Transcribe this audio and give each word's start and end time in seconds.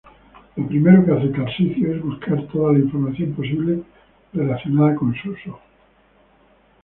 Lo 0.55 0.65
primero 0.67 1.05
que 1.05 1.11
hace 1.11 1.27
Tarsicio 1.27 1.93
es 1.93 2.01
buscar 2.01 2.47
toda 2.47 2.73
la 2.73 2.79
información 2.79 3.35
posible 3.35 3.83
relacionada 4.33 4.95
con 4.95 5.13
Suso. 5.13 5.59